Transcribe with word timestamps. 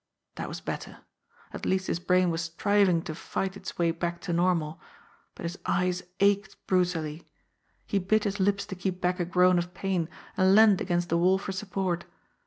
That 0.33 0.49
was 0.49 0.61
better! 0.61 1.01
At 1.53 1.63
least 1.63 1.85
his 1.85 1.99
brain 1.99 2.31
was 2.31 2.41
striving 2.41 3.03
to 3.03 3.13
fight 3.13 3.55
its 3.55 3.77
way 3.77 3.91
back 3.91 4.19
to 4.21 4.33
normal. 4.33 4.81
But 5.35 5.43
his 5.43 5.59
eyes 5.67 6.01
ached 6.19 6.55
brutally. 6.65 7.27
He 7.85 7.99
bit 7.99 8.23
his 8.23 8.39
lips 8.39 8.65
to 8.65 8.75
keep 8.75 8.99
back 8.99 9.19
a 9.19 9.25
groan 9.25 9.59
of 9.59 9.75
pain, 9.75 10.09
and 10.35 10.55
leaned 10.55 10.81
against 10.81 11.09
the 11.09 11.19
wall 11.19 11.37
for 11.37 11.51
support. 11.51 12.05